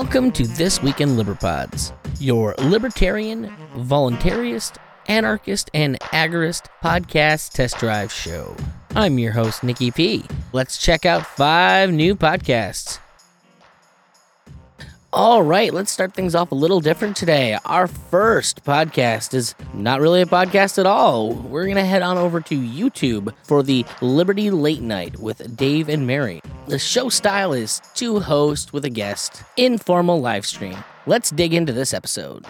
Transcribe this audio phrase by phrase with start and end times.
[0.00, 4.76] Welcome to This Week in Liberpods, your libertarian, voluntarist,
[5.08, 8.54] anarchist, and agorist podcast test drive show.
[8.94, 10.24] I'm your host, Nikki P.
[10.52, 13.00] Let's check out five new podcasts.
[15.18, 17.58] All right, let's start things off a little different today.
[17.64, 21.32] Our first podcast is not really a podcast at all.
[21.32, 25.88] We're going to head on over to YouTube for the Liberty Late Night with Dave
[25.88, 26.40] and Mary.
[26.68, 30.76] The show style is two hosts with a guest, informal live stream.
[31.04, 32.46] Let's dig into this episode.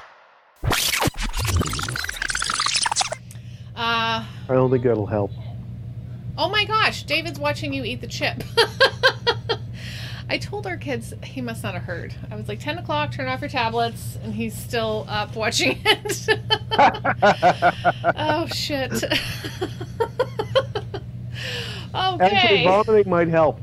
[0.64, 0.68] Uh,
[3.74, 5.30] I don't think that'll help.
[6.36, 8.44] oh my gosh, David's watching you eat the chip.
[10.30, 12.14] I told our kids he must not have heard.
[12.30, 16.28] I was like, 10 o'clock, turn off your tablets, and he's still up watching it.
[18.16, 19.04] oh, shit.
[21.94, 23.58] Actually, vomiting might help.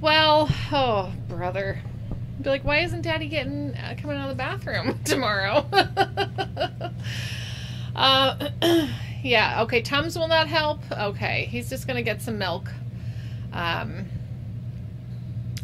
[0.00, 1.80] well, oh, brother.
[2.40, 5.66] Be like, why isn't daddy getting uh, coming out of the bathroom tomorrow?
[7.96, 8.48] uh,
[9.22, 10.80] yeah, okay, Tums will not help.
[10.92, 12.70] Okay, he's just gonna get some milk.
[13.52, 14.06] Um,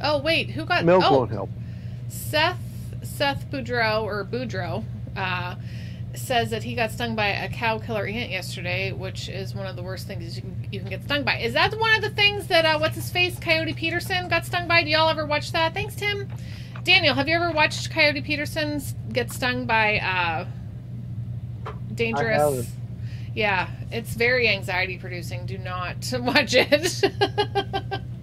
[0.02, 1.50] oh, wait, who got Milk oh, won't help.
[2.08, 2.58] Seth
[3.02, 4.84] Seth Boudreau or Boudreau
[5.16, 5.56] uh,
[6.14, 9.76] says that he got stung by a cow killer ant yesterday, which is one of
[9.76, 11.38] the worst things you can you can get stung by.
[11.38, 14.66] Is that one of the things that uh, what's his face Coyote Peterson got stung
[14.66, 14.82] by?
[14.82, 15.74] Do y'all ever watch that?
[15.74, 16.28] Thanks, Tim.
[16.82, 18.80] Daniel, have you ever watched Coyote Peterson
[19.12, 20.46] get stung by uh,
[21.94, 22.70] dangerous?
[23.34, 25.46] Yeah, it's very anxiety producing.
[25.46, 27.02] Do not watch it.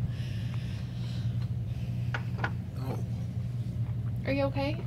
[4.31, 4.77] Are you okay?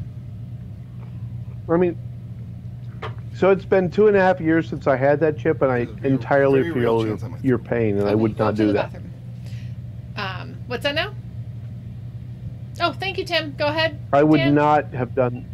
[1.70, 1.98] I mean,
[3.36, 5.84] so it's been two and a half years since I had that chip, and I
[5.84, 8.90] very- entirely very feel chance I might your pain, and I would not do that.
[10.16, 11.12] Um, what's that now?
[12.80, 13.54] Oh, thank you, Tim.
[13.58, 13.98] Go ahead.
[14.14, 14.54] I would Dan.
[14.54, 15.44] not have done.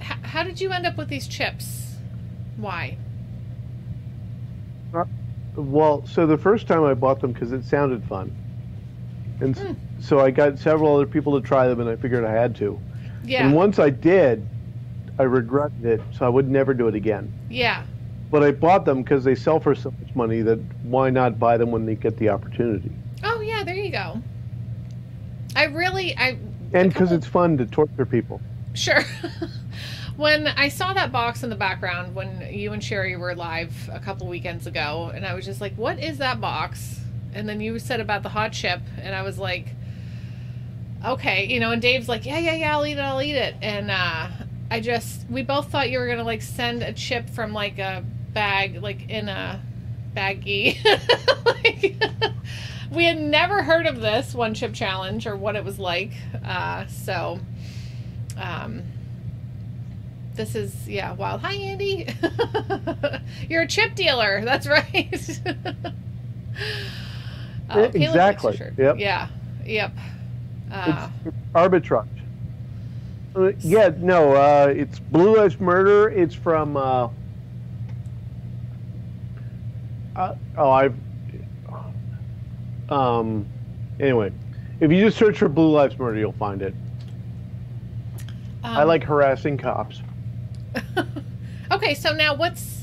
[0.00, 1.94] H- how did you end up with these chips?
[2.56, 2.96] Why?
[5.54, 8.34] Well, so the first time I bought them because it sounded fun,
[9.40, 9.72] and s- Hmm.
[10.00, 12.78] So I got several other people to try them, and I figured I had to.
[13.24, 13.44] Yeah.
[13.44, 14.46] And once I did,
[15.18, 17.32] I regretted it, so I would never do it again.
[17.48, 17.84] yeah.
[18.30, 21.56] But I bought them because they sell for so much money that why not buy
[21.56, 22.92] them when they get the opportunity?
[23.24, 23.64] Oh, yeah.
[23.64, 24.20] There you go.
[25.56, 26.36] I really, I
[26.74, 27.14] And because oh.
[27.14, 28.42] it's fun to torture people.
[28.74, 29.02] Sure.
[30.16, 33.98] when I saw that box in the background when you and Sherry were live a
[33.98, 37.00] couple weekends ago, and I was just like, what is that box?
[37.32, 39.68] And then you said about the hot chip, and I was like,
[41.04, 43.54] okay, you know, and Dave's like, yeah, yeah, yeah, I'll eat it, I'll eat it.
[43.62, 44.28] And uh,
[44.70, 47.78] I just, we both thought you were going to like send a chip from like
[47.78, 49.60] a bag, like in a
[50.14, 50.82] baggie.
[51.44, 51.96] like,
[52.90, 56.12] we had never heard of this one chip challenge or what it was like.
[56.44, 57.38] Uh, so,
[58.36, 58.82] um,
[60.34, 61.40] this is yeah, wild.
[61.40, 62.06] Hi, Andy.
[63.48, 64.44] You're a chip dealer.
[64.44, 65.40] That's right.
[67.74, 68.74] Yeah, Caleb likes your exactly.
[68.78, 68.98] Yep.
[68.98, 69.28] Yeah.
[69.64, 69.92] Yep.
[70.70, 72.06] Uh, It's arbitrage.
[73.34, 76.08] Uh, yeah, no, uh, it's Blue Lives Murder.
[76.10, 76.76] It's from.
[76.76, 77.08] Uh,
[80.16, 80.94] uh, oh, I've.
[82.88, 83.46] Um,
[84.00, 84.32] anyway,
[84.80, 86.74] if you just search for Blue Lives Murder, you'll find it.
[88.64, 90.00] I um, like harassing cops.
[91.70, 92.77] okay, so now what's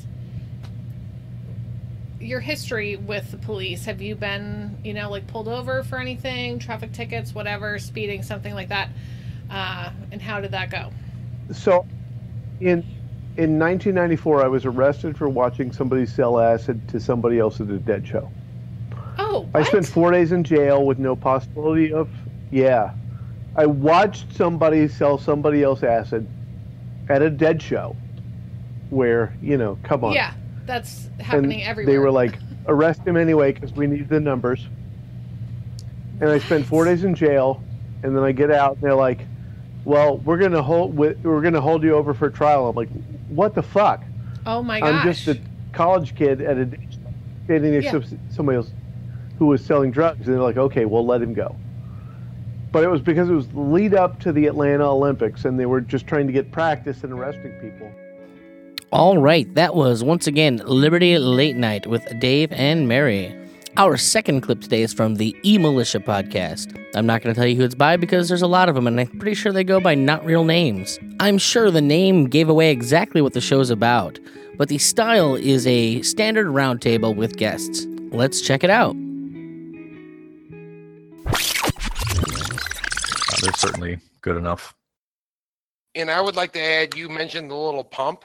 [2.25, 3.85] your history with the police?
[3.85, 8.53] Have you been, you know, like pulled over for anything, traffic tickets, whatever, speeding, something
[8.53, 8.89] like that?
[9.49, 10.91] Uh, and how did that go?
[11.51, 11.85] So,
[12.59, 12.83] in
[13.37, 17.77] in 1994, I was arrested for watching somebody sell acid to somebody else at a
[17.77, 18.31] dead show.
[19.17, 22.09] Oh, I spent four days in jail with no possibility of.
[22.51, 22.93] Yeah.
[23.57, 26.27] I watched somebody sell somebody else acid
[27.09, 27.95] at a dead show
[28.89, 30.13] where, you know, come on.
[30.13, 30.33] Yeah,
[30.66, 31.94] that's And happening everywhere.
[31.94, 34.66] they were like, arrest him anyway because we need the numbers.
[36.22, 37.62] And I spent four days in jail,
[38.03, 39.20] and then I get out, and they're like,
[39.84, 42.67] well, we're gonna hold we're gonna hold you over for trial.
[42.67, 42.90] I'm like,
[43.29, 44.03] what the fuck?
[44.47, 44.94] oh my gosh.
[45.06, 45.40] I'm just a
[45.73, 46.70] college kid at a
[47.46, 47.91] standing next Yeah.
[48.00, 48.72] to somebody else
[49.40, 51.56] who was selling drugs, and they're like, okay, we'll let him go.
[52.72, 55.82] But it was because it was lead up to the Atlanta Olympics, and they were
[55.82, 57.91] just trying to get practice in arresting people.
[58.91, 63.35] All right, that was once again Liberty Late Night with Dave and Mary.
[63.78, 66.79] Our second clip today is from the E Militia podcast.
[66.96, 68.87] I'm not going to tell you who it's by because there's a lot of them,
[68.87, 70.97] and I'm pretty sure they go by not real names.
[71.20, 74.17] I'm sure the name gave away exactly what the show's about,
[74.55, 77.85] but the style is a standard roundtable with guests.
[78.11, 78.96] Let's check it out.
[83.41, 84.73] They're certainly good enough.
[85.96, 88.23] And I would like to add, you mentioned the little pump.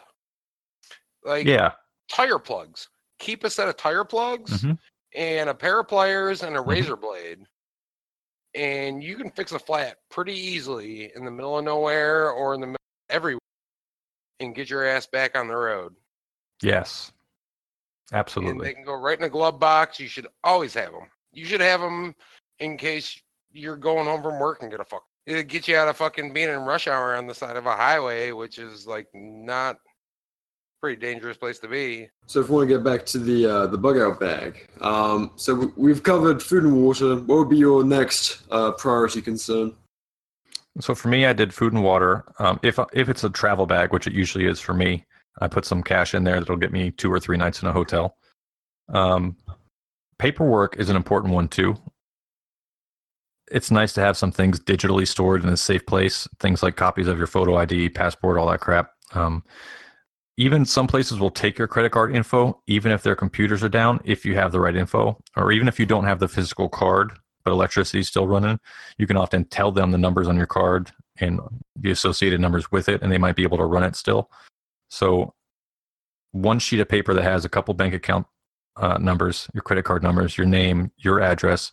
[1.24, 1.72] Like Yeah.
[2.08, 2.88] tire plugs.
[3.18, 4.78] Keep a set of tire plugs Mhm.
[5.14, 6.66] and a pair of pliers and a Mhm.
[6.66, 7.46] razor blade.
[8.54, 12.60] And you can fix a flat pretty easily in the middle of nowhere or in
[12.60, 12.76] the middle
[13.08, 13.40] everywhere
[14.40, 15.94] and get your ass back on the road.
[16.62, 17.12] Yes.
[18.10, 18.66] And Absolutely.
[18.66, 20.00] they can go right in the glove box.
[20.00, 21.10] You should always have them.
[21.32, 22.16] You should have them
[22.58, 23.20] in case
[23.52, 25.06] you're going home from work and get a fuck.
[25.26, 27.76] It'll get you out of fucking being in rush hour on the side of a
[27.76, 29.78] highway, which is like not
[30.80, 32.08] pretty dangerous place to be.
[32.26, 35.32] So if we want to get back to the uh, the bug out bag, um,
[35.36, 37.16] so we- we've covered food and water.
[37.16, 39.74] What would be your next uh, priority concern?
[40.80, 42.24] So for me, I did food and water.
[42.38, 45.04] Um, if if it's a travel bag, which it usually is for me,
[45.40, 47.72] I put some cash in there that'll get me two or three nights in a
[47.72, 48.16] hotel.
[48.88, 49.36] Um,
[50.18, 51.76] paperwork is an important one too.
[53.50, 56.28] It's nice to have some things digitally stored in a safe place.
[56.38, 58.92] Things like copies of your photo ID, passport, all that crap.
[59.12, 59.42] Um,
[60.40, 64.00] even some places will take your credit card info, even if their computers are down,
[64.04, 67.12] if you have the right info, or even if you don't have the physical card,
[67.44, 68.58] but electricity's still running
[68.96, 71.40] you can often tell them the numbers on your card and
[71.76, 74.30] the associated numbers with it, and they might be able to run it still.
[74.88, 75.34] So,
[76.32, 78.26] one sheet of paper that has a couple bank account
[78.76, 81.70] uh, numbers, your credit card numbers, your name, your address,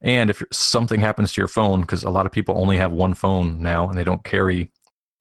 [0.00, 3.12] and if something happens to your phone, because a lot of people only have one
[3.12, 4.70] phone now and they don't carry,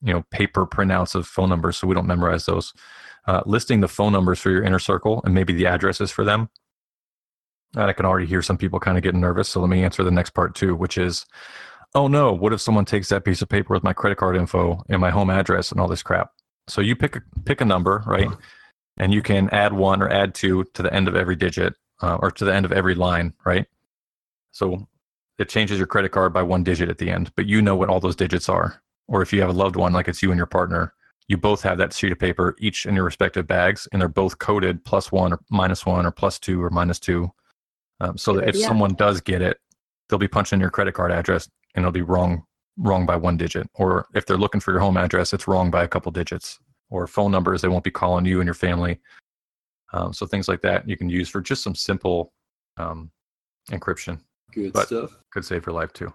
[0.02, 2.74] you know, paper printouts of phone numbers, so we don't memorize those.
[3.26, 6.50] Uh, listing the phone numbers for your inner circle and maybe the addresses for them
[7.76, 9.50] and I can already hear some people kind of getting nervous.
[9.50, 11.26] So let me answer the next part too, which is,
[11.94, 14.84] oh no, what if someone takes that piece of paper with my credit card info
[14.90, 16.32] and my home address and all this crap?
[16.68, 18.30] So you pick a, pick a number, right?
[18.98, 22.16] And you can add one or add two to the end of every digit uh,
[22.16, 23.68] or to the end of every line, right?
[24.52, 24.88] So
[25.38, 27.90] it changes your credit card by one digit at the end, but you know what
[27.90, 28.82] all those digits are.
[29.08, 30.94] Or if you have a loved one, like it's you and your partner,
[31.28, 34.38] you both have that sheet of paper, each in your respective bags, and they're both
[34.40, 37.32] coded plus one or minus one or plus two or minus two
[38.00, 38.68] um, so that if Yeah.
[38.68, 39.58] someone does get it,
[40.10, 42.44] they'll be punching your credit card address and it'll be wrong
[42.80, 43.68] wrong by one digit.
[43.74, 46.60] Or if they're looking for your home address, it's wrong by a couple digits.
[46.92, 49.00] Or phone numbers, they won't be calling you and your family.
[49.94, 52.34] Um, so things like that you can use for just some simple
[52.78, 53.10] um,
[53.72, 54.20] encryption.
[54.54, 55.18] Good But- stuff.
[55.32, 56.14] Could save your life too.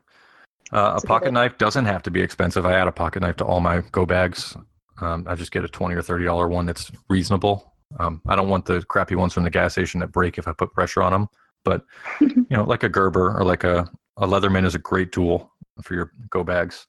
[0.71, 2.65] Uh, a pocket knife doesn't have to be expensive.
[2.65, 4.57] I add a pocket knife to all my go bags.
[5.01, 7.75] Um, I just get a twenty or thirty dollar one that's reasonable.
[7.99, 10.53] Um, I don't want the crappy ones from the gas station that break if I
[10.53, 11.29] put pressure on them.
[11.65, 11.85] But
[12.21, 15.51] you know, like a Gerber or like a a Leatherman is a great tool
[15.83, 16.87] for your go bags.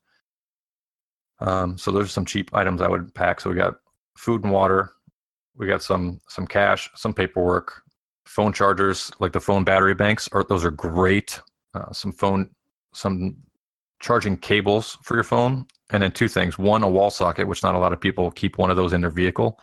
[1.39, 3.41] Um, so those are some cheap items I would pack.
[3.41, 3.75] So we got
[4.15, 4.91] food and water,
[5.55, 7.81] we got some some cash, some paperwork,
[8.25, 10.29] phone chargers like the phone battery banks.
[10.31, 11.39] Are those are great.
[11.73, 12.49] Uh, some phone,
[12.93, 13.35] some
[14.03, 17.73] charging cables for your phone, and then two things: one, a wall socket, which not
[17.73, 19.59] a lot of people keep one of those in their vehicle,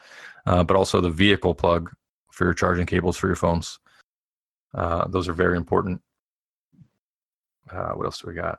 [0.47, 1.91] uh, but also the vehicle plug
[2.33, 3.79] for your charging cables for your phones.
[4.75, 6.01] Uh, those are very important.
[7.71, 8.59] Uh, what else do we got?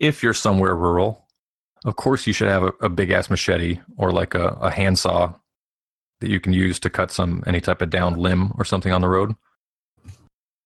[0.00, 1.28] If you're somewhere rural,
[1.84, 5.34] of course you should have a, a big ass machete or like a, a handsaw
[6.20, 9.02] that you can use to cut some any type of downed limb or something on
[9.02, 9.34] the road.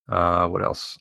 [0.08, 0.98] Uh, what else?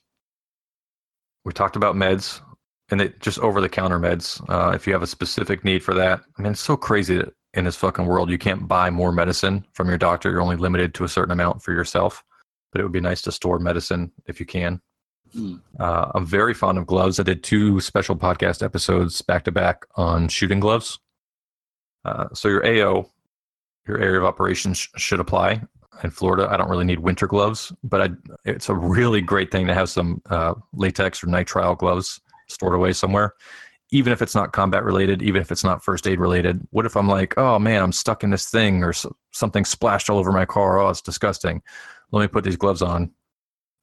[1.45, 2.41] We talked about meds
[2.89, 4.41] and it just over the counter meds.
[4.49, 7.33] Uh, if you have a specific need for that, I mean, it's so crazy that
[7.53, 10.29] in this fucking world you can't buy more medicine from your doctor.
[10.29, 12.23] You're only limited to a certain amount for yourself.
[12.71, 14.81] But it would be nice to store medicine if you can.
[15.33, 15.55] Hmm.
[15.79, 17.19] Uh, I'm very fond of gloves.
[17.19, 20.99] I did two special podcast episodes back to back on shooting gloves.
[22.05, 23.09] Uh, so your AO,
[23.87, 25.61] your area of operations sh- should apply.
[26.03, 28.09] In Florida, I don't really need winter gloves, but I,
[28.45, 32.93] it's a really great thing to have some uh, latex or nitrile gloves stored away
[32.93, 33.33] somewhere,
[33.91, 36.65] even if it's not combat related, even if it's not first aid related.
[36.71, 38.93] What if I'm like, oh man, I'm stuck in this thing or
[39.31, 40.79] something splashed all over my car?
[40.79, 41.61] Oh, it's disgusting.
[42.11, 43.11] Let me put these gloves on,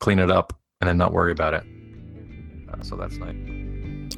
[0.01, 1.65] clean it up, and then not worry about it.
[2.73, 3.37] Uh, so that's nice.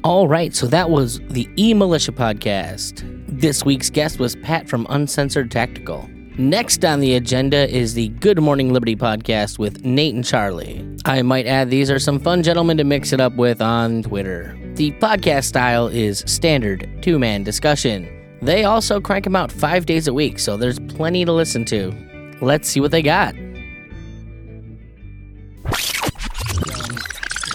[0.03, 3.03] All right, so that was the E Militia podcast.
[3.27, 6.09] This week's guest was Pat from Uncensored Tactical.
[6.39, 10.87] Next on the agenda is the Good Morning Liberty podcast with Nate and Charlie.
[11.03, 14.55] I might add, these are some fun gentlemen to mix it up with on Twitter.
[14.75, 18.07] The podcast style is standard two man discussion.
[18.43, 21.91] They also crank them out five days a week, so there's plenty to listen to.
[22.39, 23.33] Let's see what they got.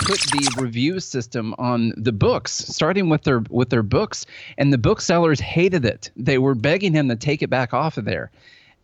[0.05, 4.27] put the review system on the books, starting with their with their books,
[4.59, 6.11] and the booksellers hated it.
[6.17, 8.33] They were begging him to take it back off of there.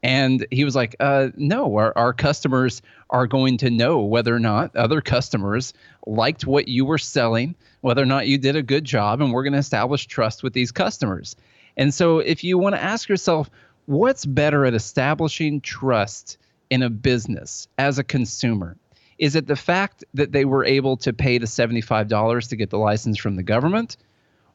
[0.02, 4.38] And he was like, uh, no, our, our customers are going to know whether or
[4.38, 5.72] not other customers
[6.06, 9.42] liked what you were selling, whether or not you did a good job, and we're
[9.42, 11.34] going to establish trust with these customers.
[11.76, 13.50] And so if you want to ask yourself,
[13.86, 16.38] what's better at establishing trust
[16.70, 18.76] in a business as a consumer?
[19.18, 22.78] Is it the fact that they were able to pay the $75 to get the
[22.78, 23.96] license from the government?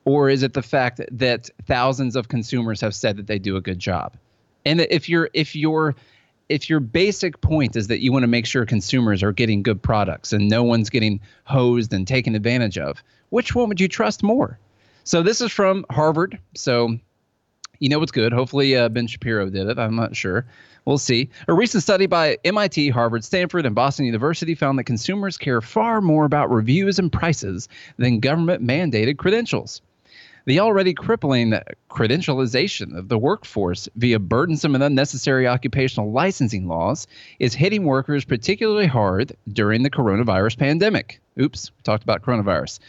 [0.06, 3.62] Or is it the fact that thousands of consumers have said that they do a
[3.62, 4.16] good job?
[4.66, 5.96] And if you're if you're
[6.50, 9.82] if your basic point is that you want to make sure consumers are getting good
[9.82, 14.24] products and no one's getting hosed and taken advantage of, which one would you trust
[14.24, 14.60] more?
[15.04, 16.40] So this is from Harvard.
[16.56, 16.98] So
[17.80, 18.34] you know what's good.
[18.34, 19.80] Hopefully uh, Ben Shapiro did it.
[19.80, 20.46] I'm not sure.
[20.86, 21.30] We'll see.
[21.48, 26.02] A recent study by MIT, Harvard, Stanford, and Boston University found that consumers care far
[26.02, 29.82] more about reviews and prices than government mandated credentials.
[30.46, 31.54] The already crippling
[31.90, 37.08] credentialization of the workforce via burdensome and unnecessary occupational licensing laws
[37.40, 41.22] is hitting workers particularly hard during the coronavirus pandemic.
[41.40, 42.80] Oops, talked about coronavirus.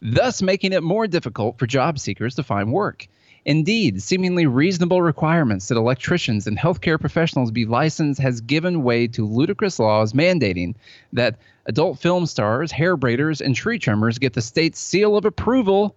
[0.00, 3.08] Thus, making it more difficult for job seekers to find work.
[3.44, 9.26] Indeed, seemingly reasonable requirements that electricians and healthcare professionals be licensed has given way to
[9.26, 10.76] ludicrous laws mandating
[11.12, 15.96] that adult film stars, hair braiders, and tree trimmers get the state's seal of approval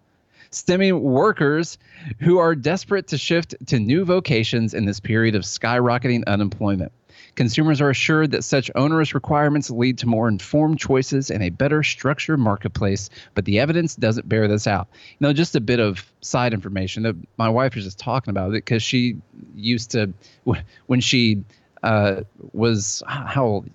[0.53, 1.77] stemming workers
[2.19, 6.91] who are desperate to shift to new vocations in this period of skyrocketing unemployment.
[7.36, 11.81] Consumers are assured that such onerous requirements lead to more informed choices and a better
[11.81, 14.88] structured marketplace, but the evidence doesn't bear this out.
[15.19, 18.50] You know, just a bit of side information that my wife was just talking about
[18.50, 19.17] it because she
[19.55, 20.13] used to,
[20.86, 21.43] when she
[21.81, 23.65] uh, was, how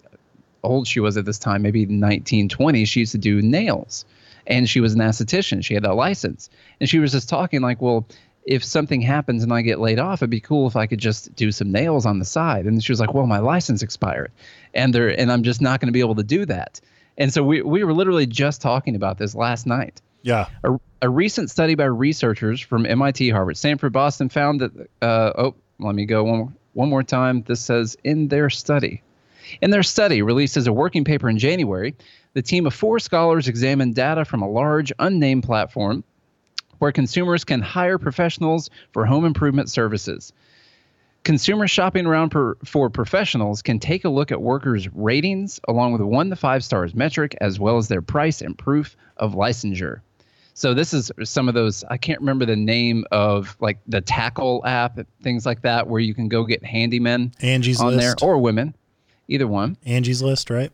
[0.62, 4.04] old she was at this time, maybe 19, 20, she used to do nails
[4.48, 5.64] and she was an esthetician.
[5.64, 6.50] She had that license,
[6.80, 8.08] and she was just talking like, well,
[8.44, 11.34] if something happens and I get laid off, it'd be cool if I could just
[11.36, 12.64] do some nails on the side.
[12.64, 14.32] And she was like, well, my license expired,
[14.74, 16.80] and there, and I'm just not going to be able to do that.
[17.16, 20.00] And so we we were literally just talking about this last night.
[20.22, 20.46] Yeah.
[20.64, 24.72] A, a recent study by researchers from MIT, Harvard, Stanford, Boston found that.
[25.00, 27.42] Uh, oh, let me go one one more time.
[27.42, 29.02] This says in their study.
[29.60, 31.94] In their study, released as a working paper in January,
[32.34, 36.04] the team of four scholars examined data from a large unnamed platform
[36.78, 40.32] where consumers can hire professionals for home improvement services.
[41.24, 46.00] Consumers shopping around per, for professionals can take a look at workers' ratings along with
[46.00, 50.00] a one to five stars metric, as well as their price and proof of licensure.
[50.54, 51.84] So this is some of those.
[51.84, 56.14] I can't remember the name of like the Tackle app, things like that, where you
[56.14, 58.18] can go get handymen Angie's on list.
[58.18, 58.74] there or women,
[59.28, 59.76] either one.
[59.86, 60.72] Angie's list, right?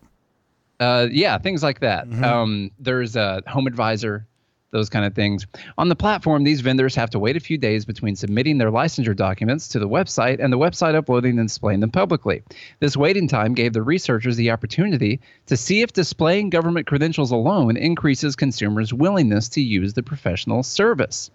[0.81, 2.09] Uh, yeah, things like that.
[2.09, 2.23] Mhm.
[2.23, 4.27] Um, there's a home advisor,
[4.73, 5.47] those kind of things.
[5.79, 9.15] On the platform, these vendors have to wait a few days between submitting their licensure
[9.15, 12.43] documents to the website and the website uploading and displaying them publicly.
[12.81, 17.77] This waiting time gave the researchers the opportunity to see if displaying government credentials alone
[17.77, 21.31] increases consumers' willingness to use the professional service.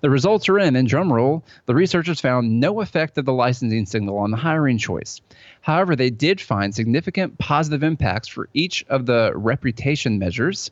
[0.00, 4.18] The results are in, and drumroll, the researchers found no effect of the licensing signal
[4.18, 5.20] on the hiring choice.
[5.60, 10.70] However, they did find significant positive impacts for each of the reputation measures,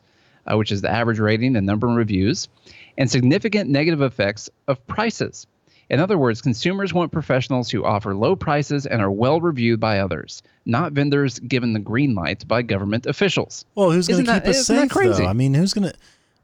[0.51, 2.49] uh, which is the average rating and number of reviews,
[2.97, 5.47] and significant negative effects of prices.
[5.91, 10.01] In other words, consumers want professionals who offer low prices and are well reviewed by
[10.01, 13.65] others, not vendors given the green light by government officials.
[13.75, 15.23] Well, who's going to keep that- us isn't that safe, crazy?
[15.23, 15.29] though?
[15.31, 15.95] I mean, who's going to.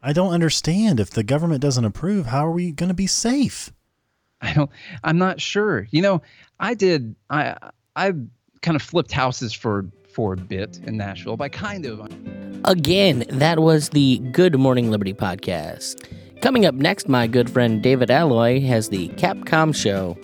[0.06, 1.00] I don't understand.
[1.00, 3.73] If the government doesn't approve, how are we going to be safe?
[4.42, 4.70] I don't.
[5.02, 5.88] I'm not sure.
[5.90, 6.23] You know,
[6.61, 7.16] I did.
[7.30, 7.56] I
[7.96, 8.12] I
[8.61, 11.38] kind of flipped houses for for a bit in Nashville.
[11.38, 12.06] By kind of.
[12.66, 16.06] Again, that was the Good Morning Liberty podcast.
[16.42, 20.18] Coming up next, my good friend David Alloy has the Capcom Show.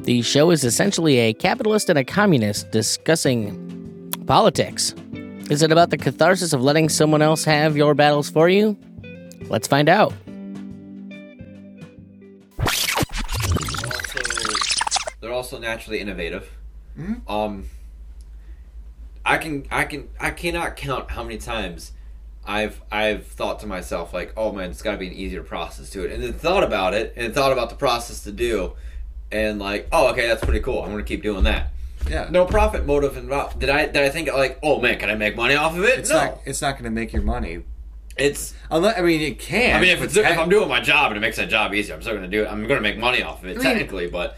[0.00, 4.96] The show is essentially a capitalist and a communist discussing politics.
[5.48, 8.76] Is it about the catharsis of letting someone else have your battles for you?
[9.48, 10.12] Let's find out.
[12.58, 14.20] also
[15.20, 16.50] they're also naturally innovative.
[17.26, 17.68] Um,
[19.24, 21.92] I can I can I cannot count how many times
[22.44, 25.90] I've I've thought to myself like, oh man, it's got to be an easier process
[25.90, 28.72] to it, and then thought about it and thought about the process to do,
[29.30, 30.82] and like, oh okay, that's pretty cool.
[30.82, 31.72] I'm gonna keep doing that.
[32.08, 32.28] Yeah.
[32.30, 33.58] No profit motive involved.
[33.58, 36.00] Did I did I think like, oh man, can I make money off of it?
[36.00, 36.16] It's no.
[36.16, 36.40] not.
[36.44, 37.62] It's not going to make your money.
[38.16, 39.76] It's Unless, I mean, it can.
[39.76, 41.94] I mean, if it's if I'm doing my job and it makes that job easier,
[41.94, 42.48] I'm still gonna do it.
[42.48, 44.36] I'm gonna make money off of it I mean- technically, but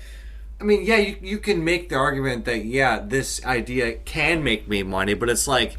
[0.61, 4.69] I mean, yeah, you, you can make the argument that yeah, this idea can make
[4.69, 5.77] me money, but it's like,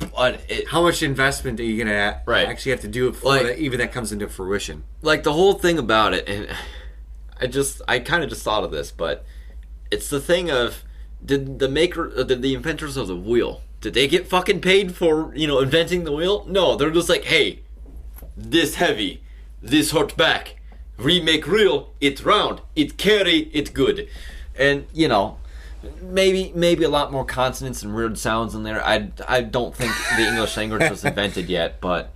[0.00, 2.46] it, how much investment are you gonna Right.
[2.46, 4.84] actually have to do before Like- that, even that comes into fruition?
[5.00, 6.48] like the whole thing about it and
[7.40, 9.24] i just i kind of just thought of this but
[9.90, 10.84] it's the thing of
[11.24, 14.94] did the maker, uh, did the inventors of the wheel, did they get fucking paid
[14.96, 16.46] for you know inventing the wheel?
[16.48, 17.60] No, they're just like, hey,
[18.36, 19.22] this heavy,
[19.60, 20.56] this hot back,
[20.96, 24.08] remake real, it round, it carry, it good,
[24.56, 25.36] and you know.
[26.00, 28.80] Maybe maybe a lot more consonants and weird sounds in there.
[28.86, 32.12] I, I don't think the English language was invented yet, but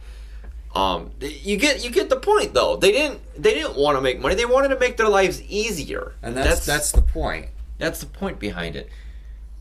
[0.73, 2.77] um, you get you get the point though.
[2.77, 4.37] They didn't they didn't want to make money.
[4.37, 7.49] They wanted to make their lives easier, And that's that's, the point.
[7.79, 8.89] that's the point behind it.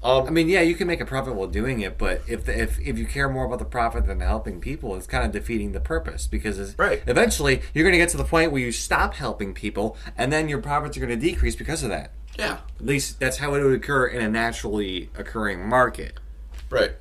[0.04, 2.56] Um, I mean, yeah, you can make a profit while doing it, but if the,
[2.62, 5.72] if if you care more about the profit than helping people, it's kind of defeating
[5.72, 7.02] the purpose because it's, Right.
[7.08, 10.48] eventually you're going to get to the point where you stop helping people, and then
[10.48, 12.12] your profits are going to decrease because of that.
[12.38, 16.20] yeah, At least that's how it would occur in a naturally occurring market.
[16.70, 16.92] right.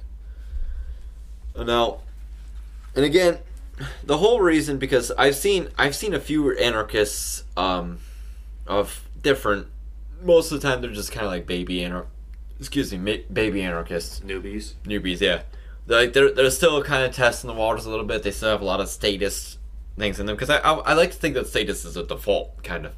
[1.56, 2.00] Now,
[2.96, 3.38] and again,
[4.02, 7.98] the whole reason because I've seen I've seen a few anarchists um,
[8.66, 9.66] of different.
[10.22, 12.06] Most of the time, they're just kind of like baby anar-
[12.58, 14.20] excuse me, ma- baby anarchists.
[14.20, 14.74] Newbies.
[14.84, 15.42] newbies, yeah.
[15.86, 18.22] They're, like they're they're still kind of testing the waters a little bit.
[18.22, 19.58] They still have a lot of status
[19.98, 22.62] things in them because I, I I like to think that status is a default
[22.62, 22.94] kind of.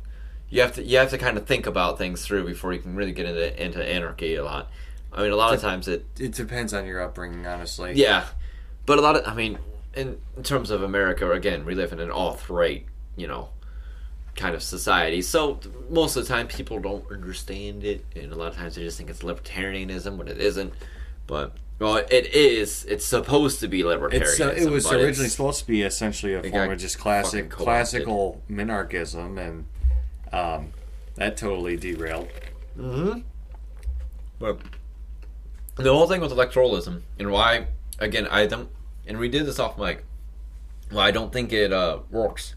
[0.49, 2.95] You have to you have to kind of think about things through before you can
[2.95, 4.71] really get into into anarchy a lot.
[5.13, 7.95] I mean, a lot of times it It depends on your upbringing, honestly.
[7.95, 8.27] yeah,
[8.85, 9.59] but a lot of I mean,
[9.95, 12.85] in, in terms of America, again, we live in an alt-right,
[13.17, 13.49] you know,
[14.37, 15.23] kind of society.
[15.23, 15.59] So
[15.90, 18.99] most of the time, people don't understand it, and a lot of times they just
[18.99, 20.73] think it's libertarianism when it isn't.
[21.26, 22.85] But well, it is.
[22.85, 24.46] It's supposed to be libertarianism.
[24.46, 29.38] Uh, it was originally supposed to be essentially a form of just classic classical minarchism,
[29.38, 29.66] and
[30.33, 30.72] um,
[31.14, 32.29] that totally derailed.
[32.77, 33.20] Hmm.
[34.38, 34.61] But
[35.77, 37.68] the whole thing with electoralism and why,
[37.99, 38.68] again, I don't,
[39.07, 40.05] and we did this off mic.
[40.90, 42.55] Well, I don't think it uh, works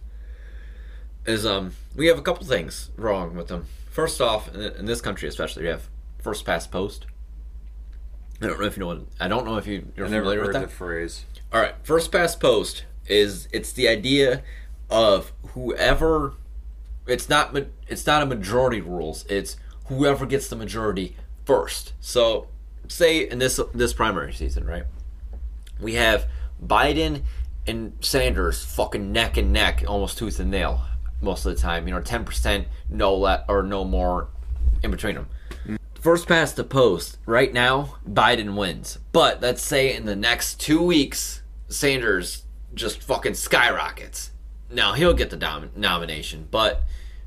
[1.29, 3.65] is um we have a couple things wrong with them.
[3.91, 5.87] First off, in, in this country especially, we have
[6.19, 7.05] first past post.
[8.41, 8.87] I don't know if you know.
[8.87, 10.71] What, I don't know if you, you're I never familiar heard with the that.
[10.71, 11.25] phrase.
[11.51, 14.43] All right, first past post is it's the idea
[14.89, 16.33] of whoever
[17.05, 17.55] it's not
[17.87, 19.25] it's not a majority rules.
[19.29, 21.15] It's whoever gets the majority
[21.45, 21.93] first.
[21.99, 22.47] So,
[22.87, 24.83] say in this this primary season, right?
[25.81, 26.27] We have
[26.65, 27.23] Biden
[27.67, 30.85] and Sanders fucking neck and neck, almost tooth and nail
[31.21, 31.87] most of the time.
[31.87, 34.29] You know, ten percent no let or no more
[34.83, 35.27] in between them.
[35.99, 38.99] First past the post, right now, Biden wins.
[39.11, 44.31] But let's say in the next two weeks, Sanders just fucking skyrockets.
[44.71, 46.83] Now he'll get the dom- nomination, but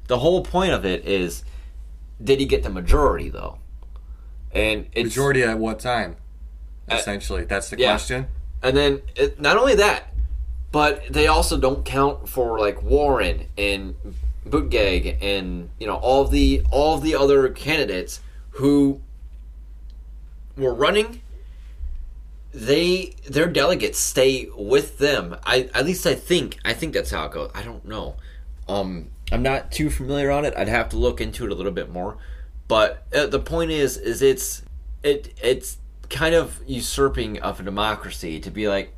[0.07, 1.45] the whole point of it is,
[2.23, 3.59] did he get the majority though?
[4.53, 6.17] And it's, Majority at what time?
[6.91, 7.93] Essentially, that's the yeah.
[7.93, 8.27] question.
[8.63, 10.12] and then it, not only that,
[10.73, 13.95] but they also don't count for like Warren and
[14.49, 18.21] Buttigieg and you know all the all the other candidates
[18.53, 19.01] who
[20.57, 21.21] were running.
[22.55, 25.37] They their delegates stay with them.
[25.45, 27.51] I at least I think I think that's how it goes.
[27.55, 28.17] I don't know.
[28.69, 30.55] Um, I'm not too familiar on it.
[30.57, 32.19] I'd have to look into it a little bit more.
[32.69, 34.63] But uh, the point is, is it's
[35.03, 35.79] it it's
[36.11, 38.95] kind of usurping of a democracy to be like,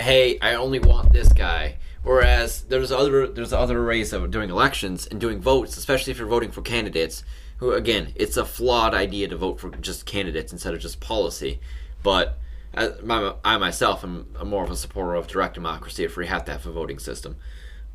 [0.00, 1.76] hey, I only want this guy.
[2.02, 6.28] Whereas there's other there's other ways of doing elections and doing votes, especially if you're
[6.28, 7.24] voting for candidates.
[7.58, 11.60] Who again, it's a flawed idea to vote for just candidates instead of just policy.
[12.02, 12.38] But
[12.74, 16.44] I, my, I myself am more of a supporter of direct democracy if we have
[16.44, 17.36] to have a voting system.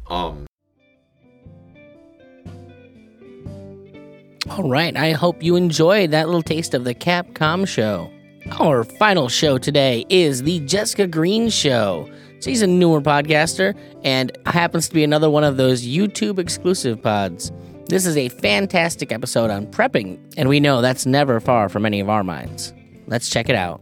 [0.07, 0.45] Um,
[4.49, 8.12] All right, I hope you enjoyed that little taste of the Capcom show.
[8.59, 12.07] Our final show today is the Jessica Green Show.
[12.39, 17.51] She's a newer podcaster and happens to be another one of those YouTube exclusive pods.
[17.87, 21.99] This is a fantastic episode on prepping, and we know that's never far from any
[21.99, 22.73] of our minds.
[23.07, 23.81] Let's check it out.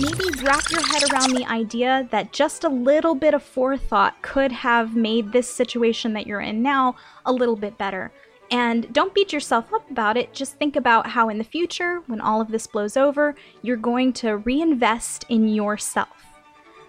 [0.00, 4.52] maybe wrap your head around the idea that just a little bit of forethought could
[4.52, 6.94] have made this situation that you're in now
[7.26, 8.12] a little bit better.
[8.50, 10.32] And don't beat yourself up about it.
[10.32, 14.12] Just think about how in the future, when all of this blows over, you're going
[14.14, 16.24] to reinvest in yourself.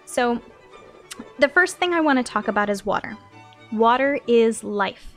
[0.06, 0.40] So,
[1.38, 3.16] the first thing I want to talk about is water.
[3.72, 5.16] Water is life.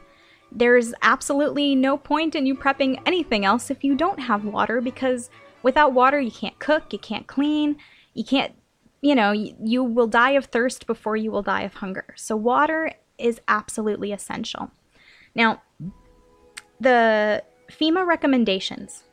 [0.51, 5.29] There's absolutely no point in you prepping anything else if you don't have water because
[5.63, 7.77] without water you can't cook, you can't clean,
[8.13, 8.53] you can't,
[9.01, 12.13] you know, you, will die of thirst before you will die of hunger.
[12.15, 14.71] So water is absolutely essential.
[15.34, 15.62] Now,
[16.84, 19.04] the FEMA recommendations,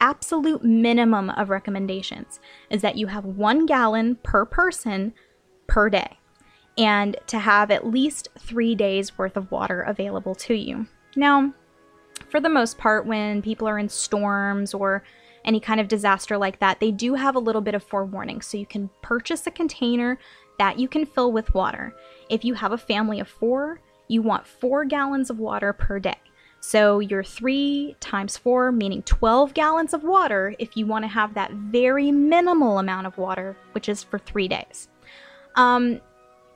[0.00, 5.12] absolute minimum of recommendations, is that you have one gallon per person
[5.66, 6.18] per day
[6.76, 10.86] and to have at least three days worth of water available to you.
[11.16, 11.52] Now,
[12.28, 15.04] for the most part, when people are in storms or
[15.44, 18.40] any kind of disaster like that, they do have a little bit of forewarning.
[18.40, 20.18] So you can purchase a container
[20.58, 21.94] that you can fill with water.
[22.30, 26.16] If you have a family of four, you want four gallons of water per day.
[26.66, 31.34] So you're three times four, meaning 12 gallons of water if you want to have
[31.34, 34.88] that very minimal amount of water, which is for three days.
[35.56, 36.00] Um,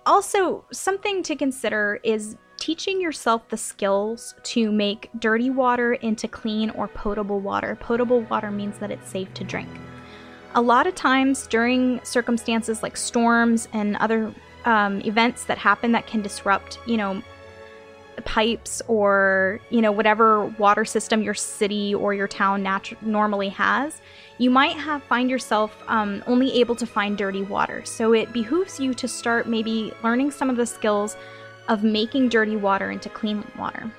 [0.07, 6.71] also, something to consider is teaching yourself the skills to make dirty water into clean
[6.71, 7.77] or potable water.
[7.79, 9.69] Potable water means that it's safe to drink.
[10.55, 16.07] A lot of times during circumstances like storms and other um, events that happen that
[16.07, 17.23] can disrupt, you know,
[18.29, 24.03] pipes or you know whatever water system your city or your town natu- normally has
[24.37, 27.83] you might have find yourself um, only able to find dirty water.
[27.87, 31.17] So it behooves you to start maybe learning some of the skills
[31.69, 33.91] of making dirty water into clean water.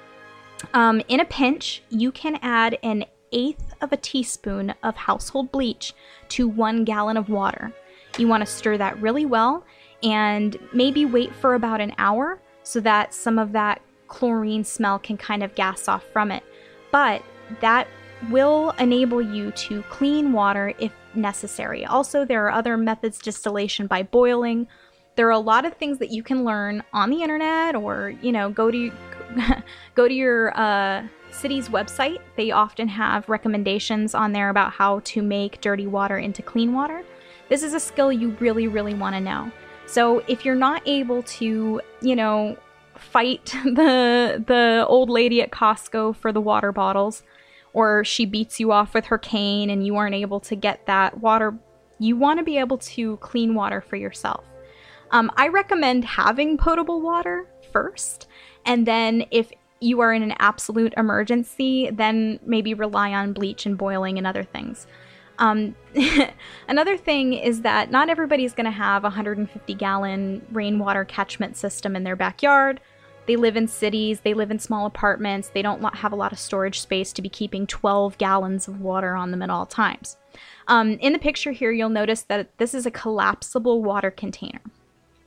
[0.76, 5.94] Um, in a pinch you can add an eighth of a teaspoon of household bleach
[6.30, 7.74] to one gallon of water.
[8.20, 9.66] You want to stir that really well
[10.04, 15.18] and maybe wait for about an hour so that some of that chlorine smell can
[15.18, 16.44] kind of gas off from it.
[16.92, 17.24] But
[17.62, 17.88] that
[18.30, 21.86] will enable you to clean water if necessary.
[21.86, 24.68] Also, there are other methods distillation by boiling.
[25.16, 28.32] There are a lot of things that you can learn on the internet or, you
[28.32, 28.92] know, go to
[29.96, 32.20] go to your uh, city's website.
[32.36, 37.04] They often have recommendations on there about how to make dirty water into clean water.
[37.48, 39.52] This is a skill you really really want to know.
[39.86, 42.58] So, if you're not able to, you know,
[43.00, 47.24] fight the the old lady at Costco for the water bottles
[47.74, 51.20] or she beats you off with her cane and you aren't able to get that
[51.20, 51.56] water.
[52.00, 54.44] You want to be able to clean water for yourself.
[55.12, 58.28] Um, i recommend having potable water first
[58.66, 63.76] and then if you are in an absolute emergency then maybe rely on bleach and
[63.76, 64.86] boiling and other things
[65.40, 65.76] um,
[66.68, 71.96] another thing is that not everybody's going to have a 150 gallon rainwater catchment system
[71.96, 72.80] in their backyard.
[73.26, 76.40] They live in cities, they live in small apartments, they don't have a lot of
[76.40, 80.18] storage space to be keeping 12 gallons of water on them at all times.
[80.68, 84.62] Um, in the picture here, you'll notice that this is a collapsible water container.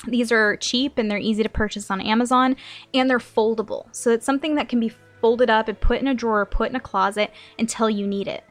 [0.07, 2.57] These are cheap and they're easy to purchase on Amazon
[2.93, 3.87] and they're foldable.
[3.93, 6.77] So it's something that can be folded up and put in a drawer, put in
[6.77, 8.43] a closet until you need it.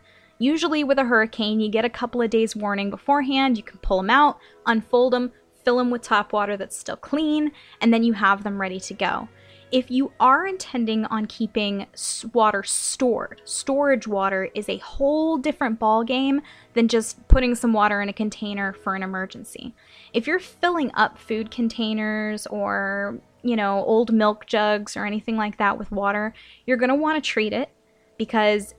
[0.41, 3.57] Usually, with a hurricane, you get a couple of days' warning beforehand.
[3.57, 5.31] You can pull them out, unfold them,
[5.63, 8.95] fill them with tap water that's still clean, and then you have them ready to
[8.95, 9.29] go.
[9.71, 11.85] If you are intending on keeping
[12.33, 16.41] water stored, storage water is a whole different ball game
[16.73, 19.75] than just putting some water in a container for an emergency.
[20.11, 25.59] If you're filling up food containers or, you know, old milk jugs or anything like
[25.59, 26.33] that with water,
[26.65, 27.69] you're going to want to treat it
[28.17, 28.73] because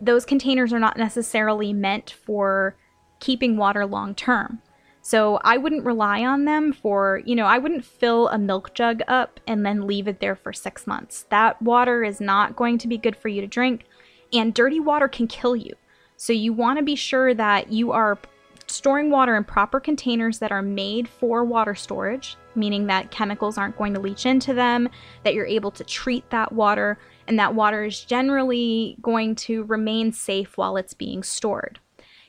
[0.00, 2.76] those containers are not necessarily meant for
[3.20, 4.60] keeping water long term.
[5.00, 9.02] So I wouldn't rely on them for, you know, I wouldn't fill a milk jug
[9.06, 11.26] up and then leave it there for six months.
[11.28, 13.84] That water is not going to be good for you to drink,
[14.32, 15.74] and dirty water can kill you.
[16.16, 18.18] So you want to be sure that you are
[18.66, 23.76] storing water in proper containers that are made for water storage, meaning that chemicals aren't
[23.76, 24.88] going to leach into them,
[25.22, 30.12] that you're able to treat that water, and that water is generally going to remain
[30.12, 31.78] safe while it's being stored.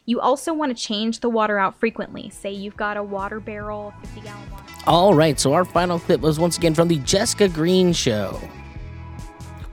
[0.05, 2.29] You also want to change the water out frequently.
[2.29, 4.63] Say you've got a water barrel, 50 gallon water.
[4.85, 8.39] All right, so our final clip was once again from the Jessica Green Show.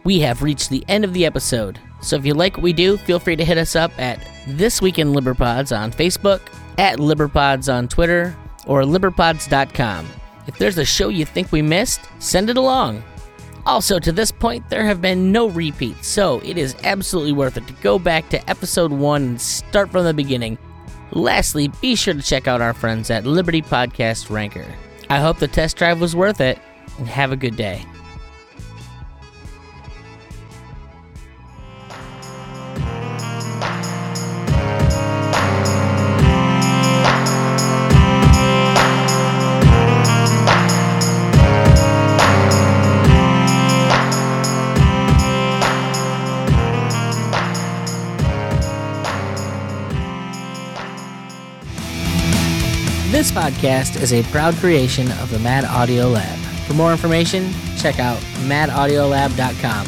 [0.04, 2.96] We have reached the end of the episode, so if you like what we do,
[2.96, 6.40] feel free to hit us up at This Week in Liberpods on Facebook,
[6.78, 8.34] at Liberpods on Twitter,
[8.66, 10.08] or liberpods.com.
[10.46, 13.04] If there's a show you think we missed, send it along.
[13.64, 17.66] Also, to this point, there have been no repeats, so it is absolutely worth it
[17.68, 20.58] to go back to episode 1 and start from the beginning.
[21.12, 24.66] Lastly, be sure to check out our friends at Liberty Podcast Ranker.
[25.08, 26.58] I hope the test drive was worth it,
[26.98, 27.84] and have a good day.
[53.32, 56.38] Podcast is a proud creation of the Mad Audio Lab.
[56.66, 59.86] For more information, check out madaudiolab.com.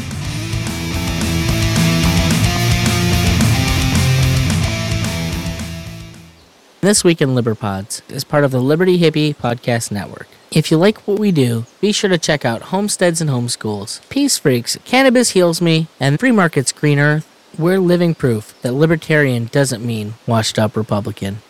[6.80, 10.28] This Week in Liberpods is part of the Liberty Hippie Podcast Network.
[10.50, 14.38] If you like what we do, be sure to check out Homesteads and Homeschools, Peace
[14.38, 17.28] Freaks, Cannabis Heals Me, and Free Markets Green Earth.
[17.58, 21.42] We're living proof that libertarian doesn't mean washed up Republican.